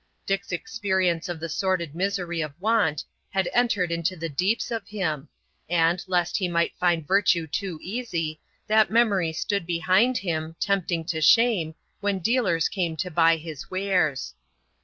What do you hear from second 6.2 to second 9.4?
he might find virtue too easy, that memory